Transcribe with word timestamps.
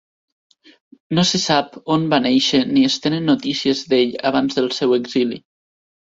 No 1.17 1.23
se 1.31 1.39
sap 1.41 1.75
on 1.95 2.07
va 2.13 2.19
néixer 2.23 2.61
ni 2.77 2.85
es 2.87 2.95
tenen 3.03 3.27
notícies 3.31 3.83
d'ell 3.91 4.15
abans 4.31 4.57
del 4.61 4.71
seu 4.79 4.97
exili. 4.99 5.39